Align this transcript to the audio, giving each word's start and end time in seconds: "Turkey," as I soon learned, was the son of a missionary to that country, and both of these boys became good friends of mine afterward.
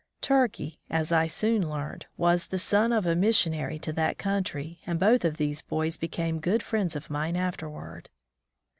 "Turkey," 0.21 0.79
as 0.89 1.11
I 1.11 1.27
soon 1.27 1.69
learned, 1.69 2.07
was 2.17 2.47
the 2.47 2.57
son 2.57 2.91
of 2.91 3.05
a 3.05 3.15
missionary 3.15 3.77
to 3.77 3.93
that 3.93 4.17
country, 4.17 4.79
and 4.87 4.99
both 4.99 5.23
of 5.23 5.37
these 5.37 5.61
boys 5.61 5.95
became 5.95 6.39
good 6.39 6.63
friends 6.63 6.95
of 6.95 7.11
mine 7.11 7.35
afterward. 7.37 8.09